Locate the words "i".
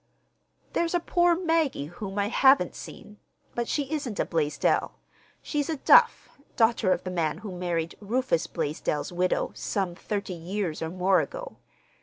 2.17-2.29